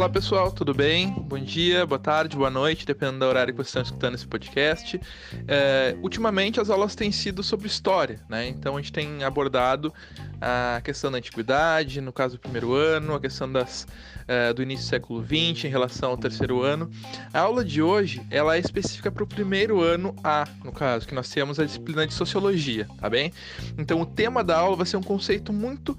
[0.00, 1.12] Olá pessoal, tudo bem?
[1.12, 4.98] Bom dia, boa tarde, boa noite, dependendo do horário que vocês estão escutando esse podcast.
[5.46, 8.48] É, ultimamente as aulas têm sido sobre história, né?
[8.48, 9.92] Então a gente tem abordado
[10.40, 13.86] a questão da antiguidade, no caso do primeiro ano, a questão das,
[14.22, 16.90] uh, do início do século XX em relação ao terceiro ano.
[17.32, 21.14] A aula de hoje ela é específica para o primeiro ano A, no caso, que
[21.14, 23.32] nós temos a disciplina de sociologia, tá bem?
[23.76, 25.98] Então o tema da aula vai ser um conceito muito uh,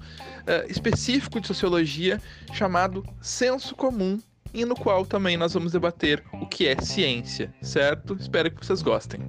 [0.68, 2.20] específico de sociologia
[2.52, 4.18] chamado senso comum
[4.54, 8.16] e no qual também nós vamos debater o que é ciência, certo?
[8.20, 9.20] Espero que vocês gostem.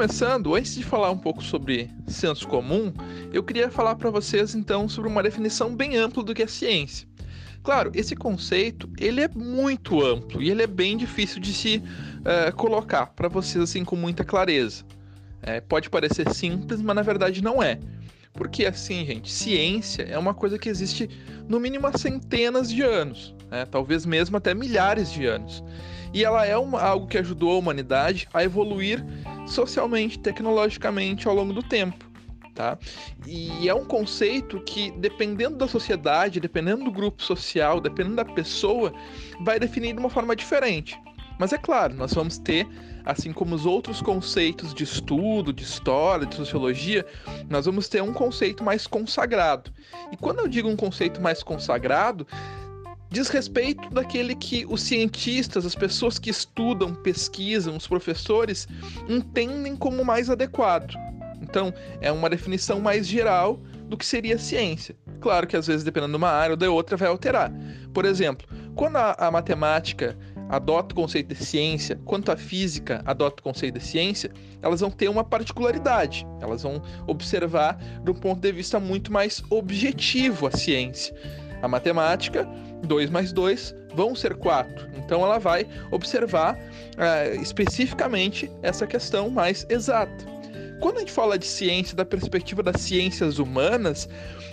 [0.00, 2.90] Começando, antes de falar um pouco sobre senso comum,
[3.34, 7.06] eu queria falar para vocês então sobre uma definição bem ampla do que é ciência.
[7.62, 11.82] Claro, esse conceito ele é muito amplo e ele é bem difícil de se
[12.20, 14.86] uh, colocar para vocês assim com muita clareza.
[15.42, 17.78] É, pode parecer simples, mas na verdade não é.
[18.32, 21.08] Porque assim, gente, ciência é uma coisa que existe
[21.48, 23.66] no mínimo há centenas de anos, né?
[23.66, 25.62] talvez mesmo até milhares de anos.
[26.12, 29.04] E ela é uma, algo que ajudou a humanidade a evoluir
[29.46, 32.08] socialmente, tecnologicamente ao longo do tempo.
[32.54, 32.76] Tá?
[33.26, 38.92] E é um conceito que, dependendo da sociedade, dependendo do grupo social, dependendo da pessoa,
[39.40, 41.00] vai definir de uma forma diferente.
[41.40, 42.68] Mas é claro, nós vamos ter,
[43.02, 47.06] assim como os outros conceitos de estudo, de história, de sociologia,
[47.48, 49.72] nós vamos ter um conceito mais consagrado.
[50.12, 52.26] E quando eu digo um conceito mais consagrado,
[53.08, 58.68] diz respeito daquele que os cientistas, as pessoas que estudam, pesquisam, os professores
[59.08, 60.94] entendem como mais adequado.
[61.40, 64.94] Então, é uma definição mais geral do que seria ciência.
[65.22, 67.50] Claro que às vezes, dependendo de uma área ou da outra, vai alterar.
[67.94, 70.16] Por exemplo, quando a, a matemática
[70.50, 74.90] adota o conceito de ciência, quanto a física adota o conceito de ciência, elas vão
[74.90, 76.26] ter uma particularidade.
[76.40, 81.14] Elas vão observar um ponto de vista muito mais objetivo a ciência.
[81.62, 82.48] A matemática
[82.84, 84.88] 2 mais 2 vão ser 4.
[84.96, 90.28] Então ela vai observar uh, especificamente essa questão mais exata.
[90.80, 94.08] Quando a gente fala de ciência da perspectiva das ciências humanas,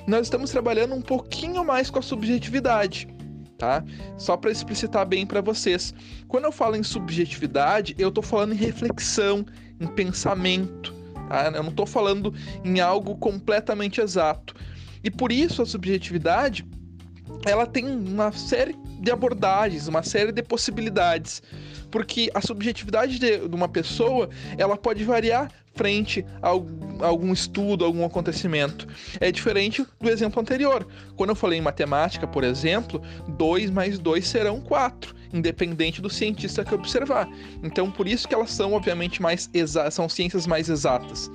[0.05, 3.07] nós estamos trabalhando um pouquinho mais com a subjetividade.
[3.57, 3.83] Tá?
[4.17, 5.93] Só para explicitar bem para vocês.
[6.27, 9.45] Quando eu falo em subjetividade, eu estou falando em reflexão,
[9.79, 10.93] em pensamento.
[11.27, 11.51] Tá?
[11.55, 14.55] Eu não estou falando em algo completamente exato.
[15.03, 16.65] E por isso a subjetividade
[17.45, 21.41] ela tem uma série de abordagens, uma série de possibilidades,
[21.91, 28.87] porque a subjetividade de, uma pessoa ela pode variar frente a algum estudo, algum acontecimento.
[29.19, 30.87] É diferente do exemplo anterior.
[31.15, 36.65] Quando eu falei em matemática, por exemplo, 2 mais 2 serão 4, independente do cientista
[36.65, 37.29] que observar.
[37.63, 39.49] Então, por isso que elas são, obviamente, mais
[39.91, 41.29] são ciências mais exatas.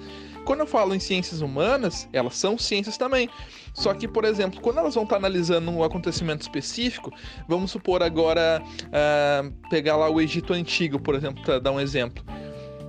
[0.44, 3.28] Quando eu falo em ciências humanas, elas são ciências também.
[3.72, 7.12] Só que, por exemplo, quando elas vão estar analisando um acontecimento específico,
[7.48, 12.24] vamos supor agora uh, pegar lá o Egito Antigo, por exemplo, para dar um exemplo.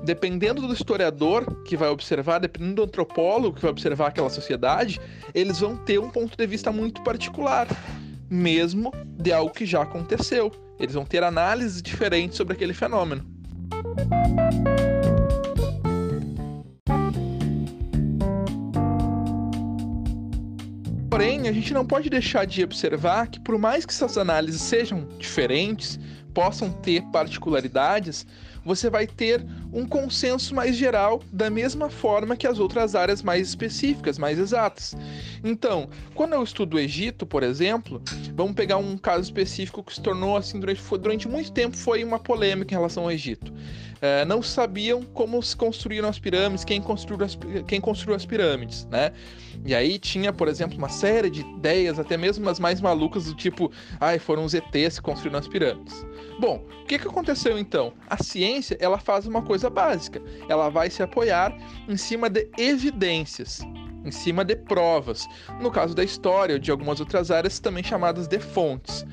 [0.03, 4.99] Dependendo do historiador que vai observar, dependendo do antropólogo que vai observar aquela sociedade,
[5.33, 7.67] eles vão ter um ponto de vista muito particular,
[8.29, 10.51] mesmo de algo que já aconteceu.
[10.77, 13.25] Eles vão ter análises diferentes sobre aquele fenômeno.
[21.09, 25.07] Porém, a gente não pode deixar de observar que, por mais que essas análises sejam
[25.17, 25.97] diferentes,
[26.33, 28.25] possam ter particularidades,
[28.65, 33.49] você vai ter um consenso mais geral da mesma forma que as outras áreas mais
[33.49, 34.95] específicas, mais exatas.
[35.43, 38.01] Então, quando eu estudo o Egito, por exemplo,
[38.35, 42.19] vamos pegar um caso específico que se tornou assim durante, durante muito tempo foi uma
[42.19, 43.51] polêmica em relação ao Egito.
[43.99, 48.85] É, não sabiam como se construíram as pirâmides, quem construiu as, quem construiu as pirâmides,
[48.91, 49.13] né?
[49.65, 53.33] E aí tinha, por exemplo, uma série de ideias, até mesmo as mais malucas, do
[53.33, 56.05] tipo, ai, foram os ETs que construíram as pirâmides.
[56.37, 57.93] Bom, o que, que aconteceu então?
[58.09, 60.21] A ciência, ela faz uma coisa básica.
[60.47, 61.55] Ela vai se apoiar
[61.87, 63.61] em cima de evidências,
[64.05, 65.27] em cima de provas.
[65.59, 69.05] No caso da história ou de algumas outras áreas, também chamadas de fontes.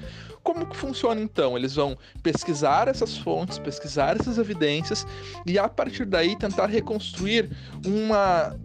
[0.43, 1.57] Como que funciona então?
[1.57, 5.07] Eles vão pesquisar essas fontes, pesquisar essas evidências
[5.47, 7.51] e a partir daí tentar reconstruir
[7.87, 8.57] uma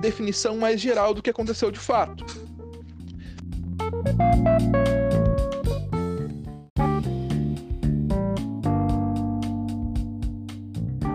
[0.00, 2.24] definição mais geral do que aconteceu de fato.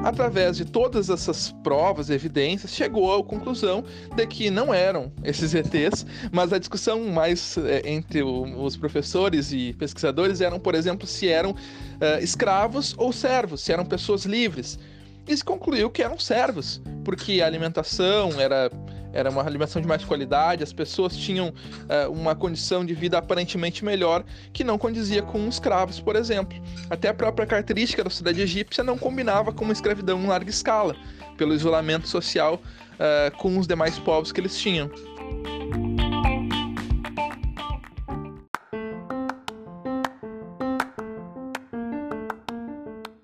[0.03, 3.83] Através de todas essas provas, evidências, chegou à conclusão
[4.15, 9.51] de que não eram esses ETs, mas a discussão mais é, entre o, os professores
[9.51, 14.79] e pesquisadores eram, por exemplo, se eram uh, escravos ou servos, se eram pessoas livres.
[15.27, 18.71] E se concluiu que eram servos, porque a alimentação era
[19.13, 23.83] era uma alimentação de mais qualidade, as pessoas tinham uh, uma condição de vida aparentemente
[23.83, 24.23] melhor
[24.53, 26.57] que não condizia com escravos, por exemplo.
[26.89, 30.95] Até a própria característica da sociedade egípcia não combinava com uma escravidão em larga escala,
[31.37, 34.89] pelo isolamento social uh, com os demais povos que eles tinham.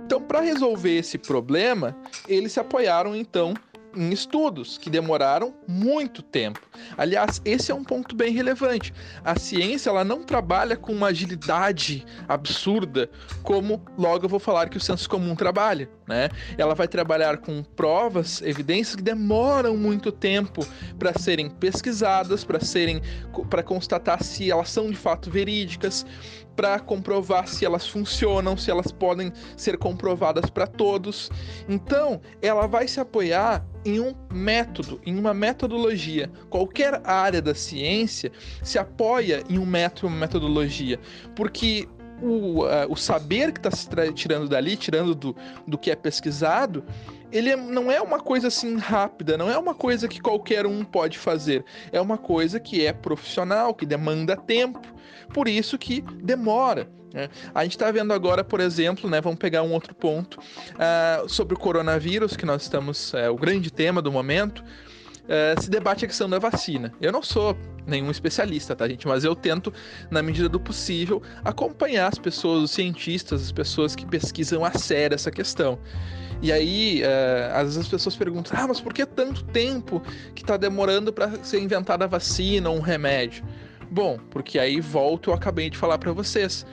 [0.03, 1.95] Então, para resolver esse problema,
[2.27, 3.53] eles se apoiaram então
[3.97, 6.61] em estudos que demoraram muito tempo.
[6.95, 8.94] Aliás, esse é um ponto bem relevante.
[9.25, 13.09] A ciência ela não trabalha com uma agilidade absurda
[13.41, 16.29] como logo eu vou falar que o senso comum trabalha, né?
[16.57, 20.65] Ela vai trabalhar com provas, evidências que demoram muito tempo
[20.99, 23.01] para serem pesquisadas, para serem
[23.49, 26.05] para constatar se elas são de fato verídicas,
[26.57, 31.30] para comprovar se elas funcionam, se elas podem ser comprovadas para todos.
[31.69, 36.31] Então, ela vai se apoiar em um método, em uma metodologia.
[36.50, 38.31] Qualquer área da ciência
[38.63, 41.00] se apoia em um método, uma metodologia,
[41.36, 41.88] porque
[42.21, 45.36] o, uh, o saber que está se tirando dali, tirando do,
[45.68, 46.83] do que é pesquisado,
[47.31, 50.83] ele é, não é uma coisa assim rápida, não é uma coisa que qualquer um
[50.83, 51.63] pode fazer.
[51.91, 54.81] É uma coisa que é profissional, que demanda tempo.
[55.33, 56.89] Por isso que demora.
[57.13, 57.29] Né?
[57.53, 61.56] A gente está vendo agora, por exemplo, né, vamos pegar um outro ponto uh, sobre
[61.56, 64.63] o coronavírus, que nós estamos, é o grande tema do momento.
[65.23, 66.94] Uh, se debate a questão da vacina.
[67.01, 69.06] Eu não sou nenhum especialista, tá, gente?
[69.06, 69.73] Mas eu tento,
[70.09, 75.15] na medida do possível, acompanhar as pessoas, os cientistas, as pessoas que pesquisam a sério
[75.15, 75.77] essa questão.
[76.41, 80.01] E aí, uh, às vezes as pessoas perguntam: ah, mas por que tanto tempo
[80.35, 83.43] que está demorando para ser inventada a vacina ou um remédio?
[83.89, 86.65] Bom, porque aí volto, eu acabei de falar para vocês.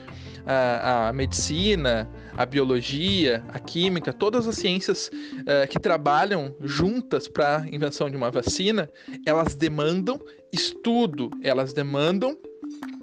[0.46, 2.06] A, a, medicina,
[2.37, 8.16] a biologia, a química, todas as ciências uh, que trabalham juntas para a invenção de
[8.19, 8.90] uma vacina,
[9.25, 10.20] elas demandam
[10.52, 12.37] estudo, elas demandam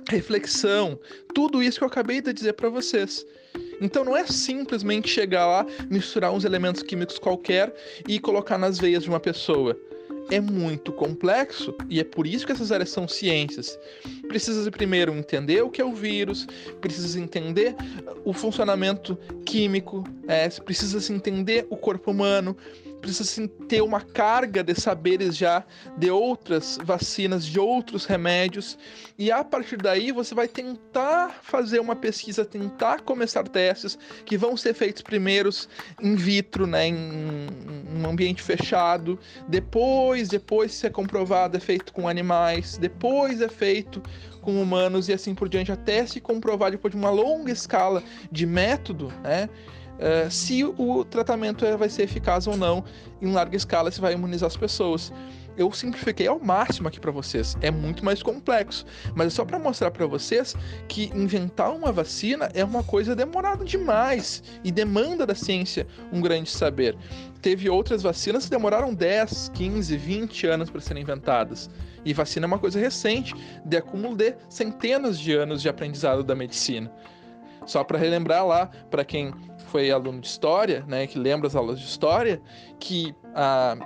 [0.07, 0.99] reflexão,
[1.33, 3.25] tudo isso que eu acabei de dizer para vocês.
[3.81, 7.73] Então não é simplesmente chegar lá, misturar uns elementos químicos qualquer
[8.07, 9.75] e colocar nas veias de uma pessoa
[10.31, 13.77] é muito complexo e é por isso que essas áreas são ciências.
[14.27, 16.47] Precisa primeiro entender o que é o vírus,
[16.79, 17.75] precisa entender
[18.23, 22.55] o funcionamento químico, é, precisa se entender o corpo humano,
[23.01, 25.63] precisa sim, ter uma carga de saberes já
[25.97, 28.77] de outras vacinas, de outros remédios,
[29.17, 34.55] e a partir daí você vai tentar fazer uma pesquisa, tentar começar testes que vão
[34.55, 35.67] ser feitos primeiros
[36.01, 41.91] in vitro, né, em, em um ambiente fechado, depois, depois se é comprovado é feito
[41.91, 44.01] com animais, depois é feito
[44.41, 48.45] com humanos e assim por diante, até se comprovar depois de uma longa escala de
[48.45, 49.49] método, né?
[50.01, 52.83] Uh, se o tratamento vai ser eficaz ou não
[53.21, 55.13] em larga escala, se vai imunizar as pessoas.
[55.57, 57.57] Eu simplifiquei ao máximo aqui para vocês.
[57.61, 60.55] É muito mais complexo, mas é só para mostrar para vocês
[60.87, 66.49] que inventar uma vacina é uma coisa demorada demais e demanda da ciência um grande
[66.49, 66.97] saber.
[67.41, 71.69] Teve outras vacinas que demoraram 10, 15, 20 anos para serem inventadas.
[72.05, 76.33] E vacina é uma coisa recente, de acúmulo de centenas de anos de aprendizado da
[76.33, 76.91] medicina.
[77.65, 79.31] Só para relembrar lá, para quem
[79.71, 82.41] foi aluno de história, né, que lembra as aulas de história,
[82.79, 83.77] que há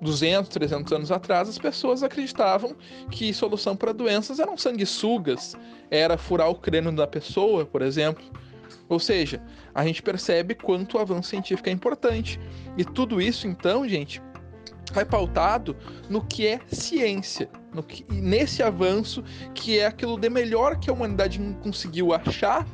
[0.00, 2.76] 200, 300 anos atrás as pessoas acreditavam
[3.10, 5.56] que solução para doenças eram sanguessugas,
[5.90, 8.24] era furar o crânio da pessoa, por exemplo.
[8.88, 9.42] Ou seja,
[9.74, 12.38] a gente percebe quanto o avanço científico é importante.
[12.76, 14.22] E tudo isso, então, gente,
[14.94, 15.76] é pautado
[16.08, 20.92] no que é ciência, no que, nesse avanço que é aquilo de melhor que a
[20.92, 22.64] humanidade conseguiu achar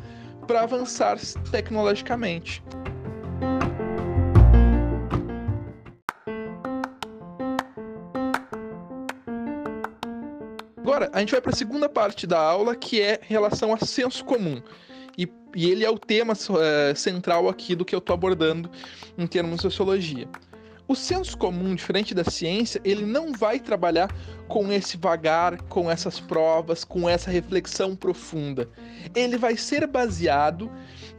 [0.52, 1.18] para avançar
[1.50, 2.62] tecnologicamente.
[10.76, 14.23] Agora, a gente vai para a segunda parte da aula, que é relação a senso
[14.26, 14.61] comum.
[15.16, 18.71] E, e ele é o tema uh, central aqui do que eu estou abordando
[19.16, 20.28] em termos de sociologia.
[20.88, 24.12] O senso comum, diferente da ciência, ele não vai trabalhar
[24.48, 28.68] com esse vagar, com essas provas, com essa reflexão profunda.
[29.14, 30.70] Ele vai ser baseado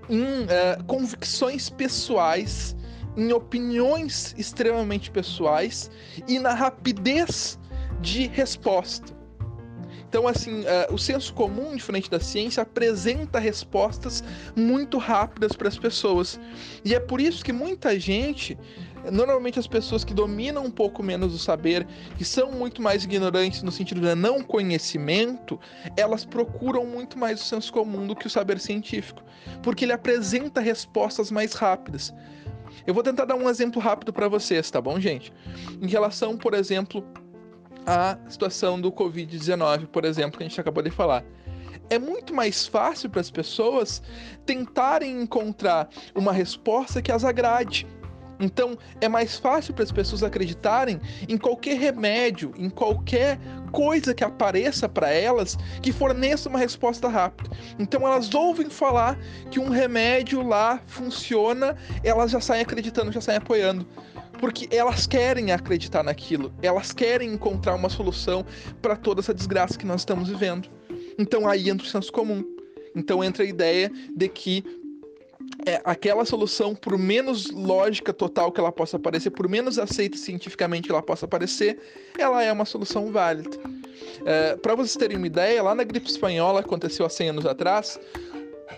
[0.10, 2.75] em uh, convicções pessoais,
[3.15, 5.89] em opiniões extremamente pessoais
[6.27, 7.58] e na rapidez
[8.01, 9.13] de resposta.
[10.13, 14.24] Então, assim, uh, o senso comum, diferente da ciência, apresenta respostas
[14.55, 16.39] muito rápidas para as pessoas.
[16.86, 18.55] E é por isso que muita gente
[19.12, 23.63] normalmente as pessoas que dominam um pouco menos o saber, que são muito mais ignorantes
[23.63, 25.60] no sentido de não conhecimento,
[25.98, 29.22] elas procuram muito mais o senso comum do que o saber científico,
[29.63, 32.13] porque ele apresenta respostas mais rápidas.
[32.86, 35.34] Eu vou tentar dar um exemplo rápido para vocês, tá bom, gente?
[35.82, 37.03] Em relação, por exemplo,
[37.86, 41.24] à situação do Covid-19, por exemplo, que a gente acabou de falar.
[41.90, 44.02] É muito mais fácil para as pessoas
[44.46, 47.86] tentarem encontrar uma resposta que as agrade.
[48.40, 51.00] Então, é mais fácil para as pessoas acreditarem
[51.30, 53.40] em qualquer remédio, em qualquer
[53.72, 57.50] coisa que apareça para elas que forneça uma resposta rápida.
[57.80, 59.18] Então, elas ouvem falar
[59.50, 63.88] que um remédio lá funciona, elas já saem acreditando, já saem apoiando
[64.44, 68.46] porque elas querem acreditar naquilo, elas querem encontrar uma solução
[68.82, 70.68] para toda essa desgraça que nós estamos vivendo.
[71.18, 72.44] Então aí entra o senso comum.
[72.94, 74.62] Então entra a ideia de que
[75.66, 80.90] é, aquela solução, por menos lógica total que ela possa parecer, por menos aceita cientificamente
[80.90, 81.80] que ela possa parecer,
[82.20, 83.50] ela é uma solução válida.
[84.26, 87.98] É, Para vocês terem uma ideia, lá na gripe espanhola, aconteceu há 100 anos atrás,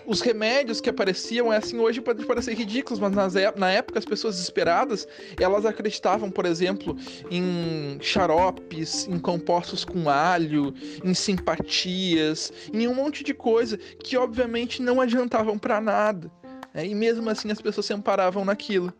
[0.04, 4.04] os remédios que apareciam, é assim, hoje pode parecer ridículos, mas nas, na época as
[4.04, 5.06] pessoas desesperadas,
[5.40, 6.96] elas acreditavam, por exemplo,
[7.30, 10.74] em xaropes, em compostos com alho,
[11.04, 16.30] em simpatias, em um monte de coisa que obviamente não adiantavam para nada.
[16.74, 16.86] Né?
[16.86, 18.92] E mesmo assim as pessoas se amparavam naquilo.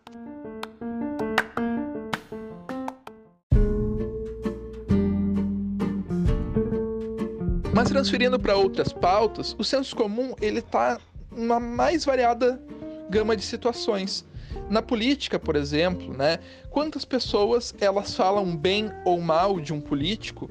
[7.97, 11.01] Transferindo para outras pautas, o senso comum ele está
[11.35, 12.61] numa mais variada
[13.09, 14.23] gama de situações.
[14.69, 16.39] Na política, por exemplo, né,
[16.69, 20.51] quantas pessoas elas falam bem ou mal de um político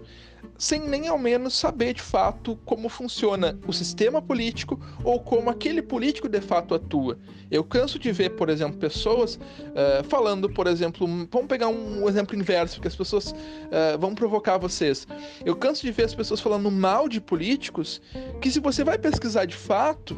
[0.57, 5.81] sem nem ao menos saber de fato como funciona o sistema político ou como aquele
[5.81, 7.17] político de fato atua.
[7.51, 12.35] Eu canso de ver, por exemplo, pessoas uh, falando, por exemplo, vamos pegar um exemplo
[12.35, 15.07] inverso, que as pessoas uh, vão provocar vocês.
[15.45, 18.01] Eu canso de ver as pessoas falando mal de políticos
[18.41, 20.17] que, se você vai pesquisar de fato,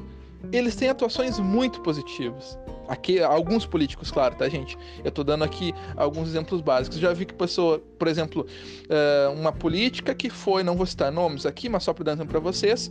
[0.51, 2.57] eles têm atuações muito positivas.
[2.87, 4.77] Aqui, alguns políticos, claro, tá, gente?
[5.03, 6.97] Eu tô dando aqui alguns exemplos básicos.
[6.97, 11.45] Já vi que pessoa, por exemplo, uh, uma política que foi, não vou citar nomes
[11.45, 12.89] aqui, mas só para dar exemplo para vocês,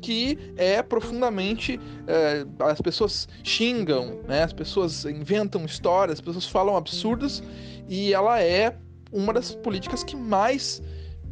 [0.00, 1.76] que é profundamente.
[1.76, 4.42] Uh, as pessoas xingam, né?
[4.42, 7.40] As pessoas inventam histórias, as pessoas falam absurdos,
[7.88, 8.76] e ela é
[9.12, 10.82] uma das políticas que mais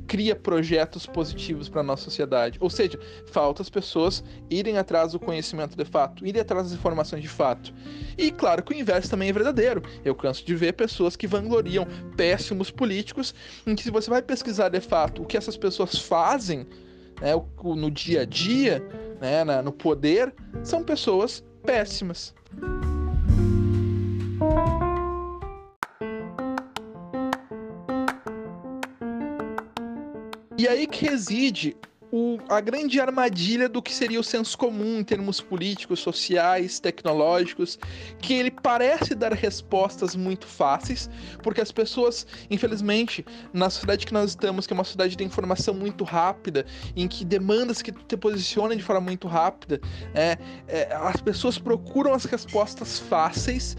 [0.06, 2.58] cria projetos positivos para nossa sociedade.
[2.60, 7.22] Ou seja, falta as pessoas irem atrás do conhecimento de fato, irem atrás das informações
[7.22, 7.72] de fato.
[8.16, 9.82] E claro que o inverso também é verdadeiro.
[10.04, 13.34] Eu canso de ver pessoas que vangloriam péssimos políticos,
[13.66, 16.66] em que se você vai pesquisar de fato o que essas pessoas fazem
[17.20, 17.32] né,
[17.62, 18.82] no dia a dia,
[19.20, 22.34] né, no poder, são pessoas péssimas.
[30.64, 31.76] E aí que reside
[32.10, 37.78] o, a grande armadilha do que seria o senso comum em termos políticos, sociais, tecnológicos,
[38.18, 41.10] que ele parece dar respostas muito fáceis,
[41.42, 45.74] porque as pessoas, infelizmente, na sociedade que nós estamos, que é uma sociedade de informação
[45.74, 46.64] muito rápida,
[46.96, 49.82] em que demandas que te posicionam de forma muito rápida,
[50.14, 53.76] é, é, as pessoas procuram as respostas fáceis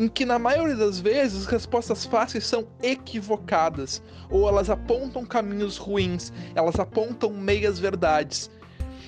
[0.00, 5.76] em que na maioria das vezes as respostas fáceis são equivocadas, ou elas apontam caminhos
[5.76, 8.50] ruins, elas apontam meias verdades.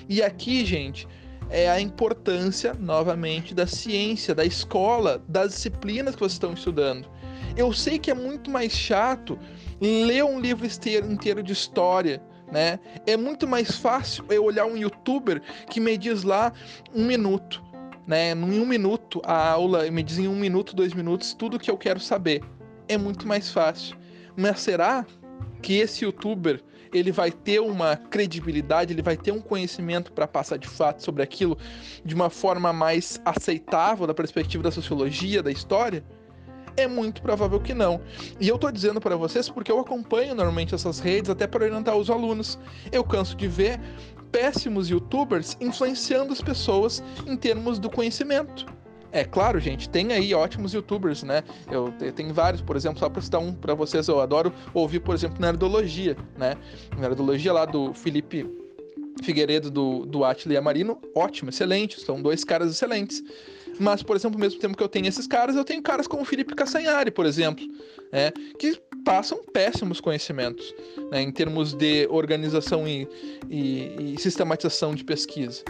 [0.07, 1.07] E aqui, gente,
[1.49, 7.09] é a importância, novamente, da ciência, da escola, das disciplinas que vocês estão estudando.
[7.57, 9.39] Eu sei que é muito mais chato
[9.81, 10.67] ler um livro
[11.11, 12.21] inteiro de história,
[12.51, 12.79] né?
[13.07, 16.53] É muito mais fácil eu olhar um youtuber que me diz lá
[16.93, 17.63] um minuto
[18.07, 18.31] né?
[18.31, 21.77] Em um minuto, a aula me diz em um minuto, dois minutos, tudo que eu
[21.77, 22.43] quero saber.
[22.87, 23.97] É muito mais fácil.
[24.35, 25.05] Mas será
[25.61, 26.61] que esse youtuber
[26.93, 31.23] ele vai ter uma credibilidade, ele vai ter um conhecimento para passar de fato sobre
[31.23, 31.57] aquilo
[32.05, 36.03] de uma forma mais aceitável da perspectiva da sociologia, da história?
[36.75, 38.01] É muito provável que não.
[38.39, 41.95] E eu tô dizendo para vocês porque eu acompanho normalmente essas redes até para orientar
[41.95, 42.57] os alunos.
[42.91, 43.79] Eu canso de ver
[44.33, 48.65] péssimos youtubers influenciando as pessoas em termos do conhecimento.
[49.11, 51.43] É claro, gente, tem aí ótimos youtubers, né?
[51.71, 55.01] Eu, eu tenho vários, por exemplo, só para citar um para vocês, eu adoro ouvir,
[55.01, 56.55] por exemplo, Nerdologia, né?
[56.97, 58.49] Nerdologia lá do Felipe
[59.21, 63.23] Figueiredo do, do Atila Marino, ótimo, excelente, são dois caras excelentes.
[63.79, 66.25] Mas, por exemplo, ao mesmo tempo que eu tenho esses caras, eu tenho caras como
[66.25, 67.65] Felipe Cassanhari, por exemplo,
[68.11, 70.73] né, que passam péssimos conhecimentos
[71.11, 73.07] né, em termos de organização e,
[73.49, 75.63] e, e sistematização de pesquisa.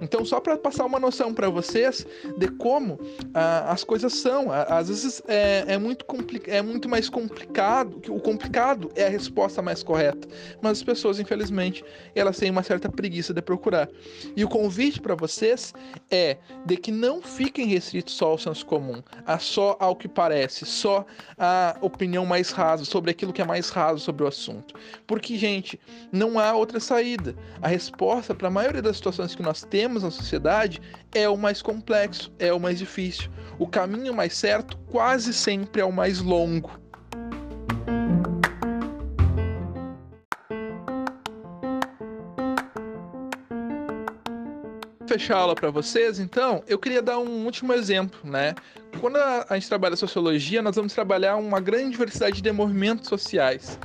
[0.00, 2.06] Então, só para passar uma noção para vocês
[2.38, 2.98] de como
[3.34, 4.50] ah, as coisas são.
[4.50, 6.04] Às vezes é, é, muito
[6.46, 10.26] é muito mais complicado, o complicado é a resposta mais correta.
[10.62, 13.88] Mas as pessoas, infelizmente, elas têm uma certa preguiça de procurar.
[14.36, 15.72] E o convite para vocês
[16.10, 20.64] é de que não fiquem restritos só ao senso comum, a só ao que parece,
[20.64, 21.04] só
[21.38, 24.74] a opinião mais rasa sobre aquilo que é mais raso sobre o assunto.
[25.06, 25.78] Porque, gente,
[26.10, 27.34] não há outra saída.
[27.60, 30.80] A resposta para a maioria das situações que nós temos na sociedade
[31.12, 33.30] é o mais complexo, é o mais difícil.
[33.58, 36.78] O caminho mais certo quase sempre é o mais longo.
[45.10, 48.54] fechar a aula para vocês, então, eu queria dar um último exemplo, né?
[49.00, 53.78] Quando a, a gente trabalha sociologia, nós vamos trabalhar uma grande diversidade de movimentos sociais.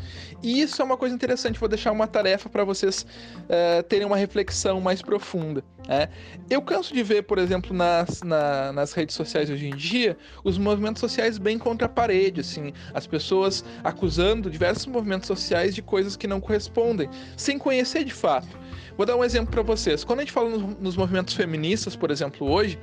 [0.44, 3.06] E isso é uma coisa interessante, vou deixar uma tarefa para vocês
[3.44, 5.64] uh, terem uma reflexão mais profunda.
[5.88, 6.10] Né?
[6.50, 10.58] Eu canso de ver, por exemplo, nas, na, nas redes sociais hoje em dia, os
[10.58, 16.18] movimentos sociais bem contra a parede, assim, as pessoas acusando diversos movimentos sociais de coisas
[16.18, 18.60] que não correspondem, sem conhecer de fato.
[18.98, 20.04] Vou dar um exemplo para vocês.
[20.04, 22.78] Quando a gente fala nos, nos movimentos feministas, por exemplo, hoje,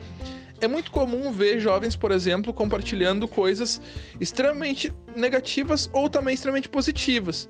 [0.62, 3.80] é muito comum ver jovens, por exemplo, compartilhando coisas
[4.20, 7.48] extremamente negativas ou também extremamente positivas.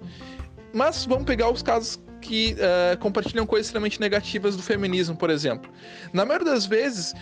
[0.72, 5.70] Mas vamos pegar os casos que uh, compartilham coisas extremamente negativas do feminismo, por exemplo.
[6.12, 7.12] Na maioria das vezes,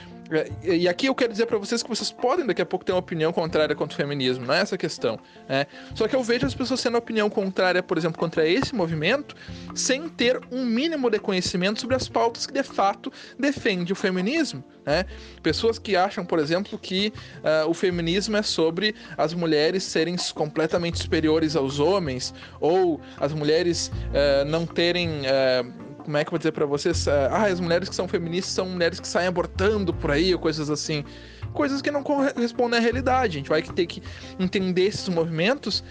[0.62, 2.98] e aqui eu quero dizer para vocês que vocês podem daqui a pouco ter uma
[2.98, 5.18] opinião contrária contra o feminismo, não é essa a questão.
[5.48, 5.66] Né?
[5.94, 9.34] Só que eu vejo as pessoas tendo opinião contrária, por exemplo, contra esse movimento,
[9.74, 14.62] sem ter um mínimo de conhecimento sobre as pautas que de fato defende o feminismo.
[14.86, 15.04] Né?
[15.42, 20.98] Pessoas que acham, por exemplo, que uh, o feminismo é sobre as mulheres serem completamente
[20.98, 25.20] superiores aos homens, ou as mulheres uh, não terem.
[25.20, 27.06] Uh, como é que eu vou dizer para vocês?
[27.08, 30.70] Ah, as mulheres que são feministas são mulheres que saem abortando por aí, ou coisas
[30.70, 31.04] assim.
[31.52, 33.36] Coisas que não correspondem à realidade.
[33.36, 34.02] A gente vai ter que
[34.38, 35.84] entender esses movimentos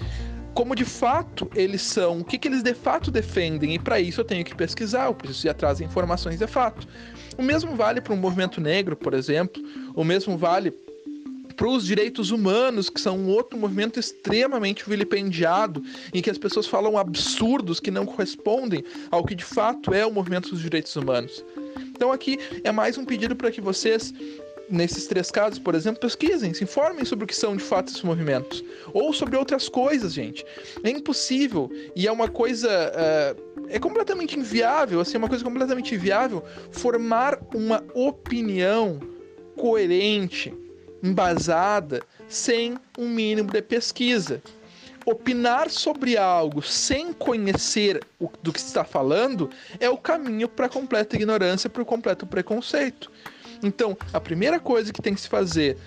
[0.54, 4.20] como de fato eles são, o que, que eles de fato defendem, e para isso
[4.20, 6.88] eu tenho que pesquisar, eu preciso ir atrás de informações de fato.
[7.38, 9.62] O mesmo vale para um movimento negro, por exemplo,
[9.96, 10.74] o mesmo vale
[11.60, 16.66] para os direitos humanos, que são um outro movimento extremamente vilipendiado, em que as pessoas
[16.66, 18.82] falam absurdos que não correspondem
[19.12, 21.44] ao que de fato é o movimento dos direitos humanos.
[21.78, 24.14] Então aqui é mais um pedido para que vocês
[24.70, 28.04] nesses três casos, por exemplo, pesquisem, se informem sobre o que são de fato esses
[28.04, 28.64] movimentos.
[28.94, 30.46] Ou sobre outras coisas, gente.
[30.82, 32.70] É impossível e é uma coisa.
[32.70, 38.98] Uh, é completamente inviável, assim, é uma coisa completamente inviável formar uma opinião
[39.58, 40.54] coerente
[41.04, 44.42] embasada, sem um mínimo de pesquisa.
[45.06, 50.70] Opinar sobre algo sem conhecer o, do que está falando é o caminho para a
[50.70, 53.12] completa ignorância, para o completo preconceito.
[53.64, 55.78] Então, a primeira coisa que tem que se fazer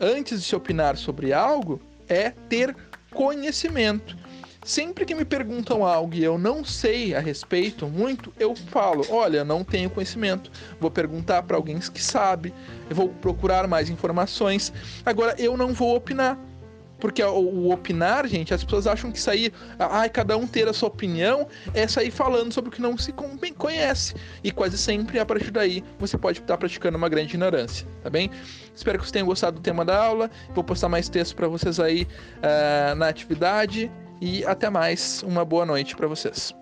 [0.00, 2.76] antes de se opinar sobre algo é ter
[3.12, 4.16] conhecimento.
[4.66, 9.44] Sempre que me perguntam algo e eu não sei a respeito muito, eu falo: olha,
[9.44, 10.50] não tenho conhecimento.
[10.80, 12.52] Vou perguntar para alguém que sabe,
[12.90, 14.72] vou procurar mais informações.
[15.04, 16.36] Agora, eu não vou opinar.
[16.98, 20.72] Porque o, o, opinar, gente, as pessoas acham que sair, ai, cada um ter a
[20.72, 24.14] sua opinião, é sair falando sobre o que não se conhece.
[24.42, 28.30] E quase sempre, a partir daí, você pode estar praticando uma grande ignorância, tá bem?
[28.74, 30.30] Espero que vocês tenham gostado do tema da aula.
[30.54, 35.22] Vou postar mais texto para vocês aí uh, na atividade e até mais.
[35.22, 36.54] Uma boa noite para vocês.